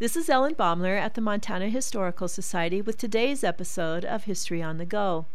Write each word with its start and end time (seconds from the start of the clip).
This 0.00 0.14
is 0.14 0.28
Ellen 0.28 0.54
Baumler 0.54 0.96
at 0.96 1.14
the 1.14 1.20
Montana 1.20 1.70
Historical 1.70 2.28
Society 2.28 2.80
with 2.80 2.96
today's 2.96 3.42
episode 3.42 4.04
of 4.04 4.22
History 4.26 4.62
on 4.62 4.78
the 4.78 4.86
Go. 4.86 5.26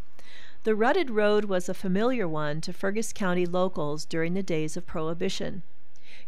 The 0.63 0.73
rutted 0.73 1.09
road 1.09 1.43
was 1.43 1.67
a 1.67 1.73
familiar 1.73 2.29
one 2.29 2.61
to 2.61 2.71
Fergus 2.71 3.11
County 3.11 3.45
locals 3.45 4.05
during 4.05 4.35
the 4.35 4.41
days 4.41 4.77
of 4.77 4.87
Prohibition. 4.87 5.63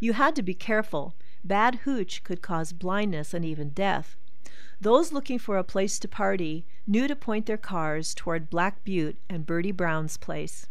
You 0.01 0.11
had 0.11 0.35
to 0.35 0.43
be 0.43 0.53
careful. 0.53 1.15
Bad 1.45 1.75
hooch 1.85 2.25
could 2.25 2.41
cause 2.41 2.73
blindness 2.73 3.33
and 3.33 3.45
even 3.45 3.69
death. 3.69 4.17
Those 4.81 5.13
looking 5.13 5.39
for 5.39 5.57
a 5.57 5.63
place 5.63 5.97
to 5.99 6.07
party 6.09 6.65
knew 6.85 7.07
to 7.07 7.15
point 7.15 7.45
their 7.45 7.55
cars 7.55 8.13
toward 8.13 8.49
Black 8.49 8.83
Butte 8.83 9.15
and 9.29 9.45
Bertie 9.45 9.71
Brown's 9.71 10.17
place. 10.17 10.67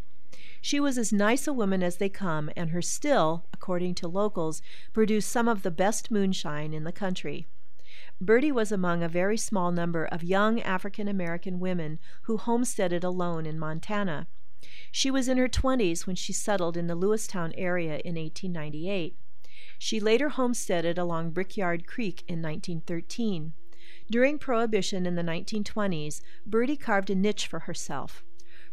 She 0.60 0.80
was 0.80 0.98
as 0.98 1.14
nice 1.14 1.46
a 1.46 1.52
woman 1.54 1.82
as 1.82 1.96
they 1.96 2.10
come, 2.10 2.50
and 2.54 2.72
her 2.72 2.82
still, 2.82 3.46
according 3.54 3.94
to 3.94 4.08
locals, 4.08 4.60
produced 4.92 5.30
some 5.30 5.48
of 5.48 5.62
the 5.62 5.70
best 5.70 6.10
moonshine 6.10 6.74
in 6.74 6.84
the 6.84 6.92
country. 6.92 7.46
Bertie 8.20 8.52
was 8.52 8.72
among 8.72 9.02
a 9.02 9.08
very 9.08 9.36
small 9.36 9.70
number 9.70 10.04
of 10.04 10.22
young 10.22 10.60
African 10.62 11.08
American 11.08 11.60
women 11.60 11.98
who 12.22 12.36
homesteaded 12.36 13.04
alone 13.04 13.46
in 13.46 13.58
Montana. 13.58 14.26
She 14.90 15.10
was 15.10 15.28
in 15.28 15.38
her 15.38 15.48
twenties 15.48 16.06
when 16.06 16.16
she 16.16 16.32
settled 16.32 16.76
in 16.76 16.86
the 16.86 16.96
Lewistown 16.96 17.52
area 17.56 18.00
in 18.04 18.16
1898. 18.16 19.16
She 19.78 20.00
later 20.00 20.30
homesteaded 20.30 20.98
along 20.98 21.30
Brickyard 21.30 21.86
Creek 21.86 22.24
in 22.26 22.40
1913. 22.40 23.52
During 24.10 24.38
Prohibition 24.38 25.06
in 25.06 25.14
the 25.14 25.22
1920s, 25.22 26.20
Bertie 26.46 26.76
carved 26.76 27.10
a 27.10 27.14
niche 27.14 27.46
for 27.46 27.60
herself. 27.60 28.24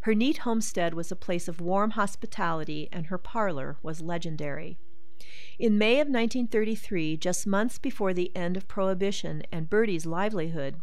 Her 0.02 0.14
neat 0.14 0.38
homestead 0.38 0.94
was 0.94 1.12
a 1.12 1.16
place 1.16 1.48
of 1.48 1.60
warm 1.60 1.90
hospitality, 1.92 2.88
and 2.90 3.06
her 3.06 3.18
parlor 3.18 3.78
was 3.82 4.00
legendary. 4.00 4.78
In 5.58 5.78
May 5.78 5.94
of 5.94 6.08
1933, 6.08 7.16
just 7.16 7.46
months 7.46 7.78
before 7.78 8.12
the 8.12 8.34
end 8.34 8.56
of 8.56 8.68
Prohibition 8.68 9.42
and 9.52 9.70
Bertie's 9.70 10.06
livelihood, 10.06 10.80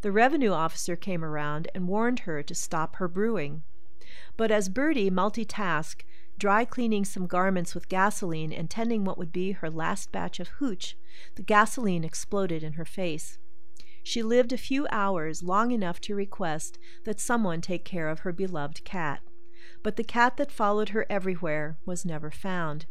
the 0.00 0.12
revenue 0.12 0.52
officer 0.52 0.96
came 0.96 1.24
around 1.24 1.68
and 1.74 1.88
warned 1.88 2.20
her 2.20 2.42
to 2.42 2.54
stop 2.54 2.96
her 2.96 3.08
brewing. 3.08 3.62
But 4.36 4.50
as 4.50 4.68
Bertie 4.68 5.10
multitasked, 5.10 6.04
dry 6.38 6.64
cleaning 6.64 7.04
some 7.04 7.26
garments 7.26 7.74
with 7.74 7.88
gasoline 7.88 8.52
and 8.52 8.70
tending 8.70 9.04
what 9.04 9.18
would 9.18 9.32
be 9.32 9.52
her 9.52 9.70
last 9.70 10.12
batch 10.12 10.40
of 10.40 10.48
hooch, 10.48 10.96
the 11.34 11.42
gasoline 11.42 12.04
exploded 12.04 12.62
in 12.62 12.74
her 12.74 12.84
face. 12.84 13.38
She 14.02 14.22
lived 14.22 14.52
a 14.52 14.58
few 14.58 14.86
hours, 14.90 15.42
long 15.42 15.70
enough 15.70 16.00
to 16.02 16.14
request 16.14 16.78
that 17.04 17.20
someone 17.20 17.60
take 17.60 17.84
care 17.84 18.08
of 18.08 18.20
her 18.20 18.32
beloved 18.32 18.84
cat. 18.84 19.20
But 19.82 19.96
the 19.96 20.04
cat 20.04 20.36
that 20.38 20.50
followed 20.50 20.88
her 20.90 21.06
everywhere 21.08 21.78
was 21.86 22.04
never 22.04 22.30
found. 22.30 22.86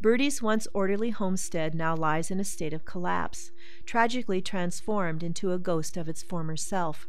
Bertie's 0.00 0.40
once 0.40 0.68
orderly 0.72 1.10
homestead 1.10 1.74
now 1.74 1.96
lies 1.96 2.30
in 2.30 2.38
a 2.38 2.44
state 2.44 2.72
of 2.72 2.84
collapse, 2.84 3.50
tragically 3.84 4.40
transformed 4.40 5.24
into 5.24 5.52
a 5.52 5.58
ghost 5.58 5.96
of 5.96 6.08
its 6.08 6.22
former 6.22 6.56
self. 6.56 7.08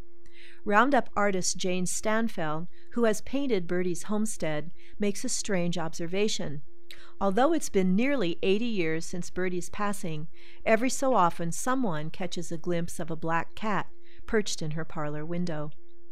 Roundup 0.66 1.10
artist 1.16 1.58
Jane 1.58 1.86
Stanfeld, 1.86 2.68
who 2.94 3.04
has 3.04 3.22
painted 3.22 3.68
Bertie's 3.68 4.04
homestead, 4.04 4.72
makes 4.98 5.24
a 5.24 5.30
strange 5.30 5.78
observation. 5.78 6.64
Although 7.22 7.54
it's 7.54 7.70
been 7.70 7.96
nearly 7.96 8.40
80 8.42 8.66
years 8.66 9.06
since 9.06 9.30
Bertie's 9.30 9.70
passing, 9.70 10.28
every 10.66 10.90
so 10.90 11.14
often 11.14 11.52
someone 11.52 12.10
catches 12.10 12.52
a 12.52 12.58
glimpse 12.58 13.00
of 13.00 13.12
a 13.12 13.16
black 13.16 13.54
cat 13.54 13.88
perched 14.26 14.62
in 14.62 14.72
her 14.72 14.86
parlor 14.86 15.26
window. 15.26 15.72